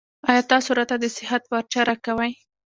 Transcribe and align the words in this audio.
ایا 0.29 0.41
تاسو 0.51 0.69
راته 0.77 0.95
د 0.99 1.05
صحت 1.17 1.41
پارچه 1.51 1.81
راکوئ؟ 1.89 2.31